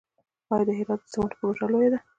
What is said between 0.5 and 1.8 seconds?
آیا د هرات د سمنټو پروژه